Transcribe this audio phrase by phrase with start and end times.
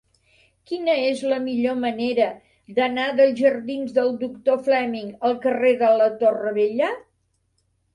[0.69, 2.31] Quina és la millor manera
[2.81, 6.95] d'anar dels jardins del Doctor Fleming al carrer de la Torre Vella?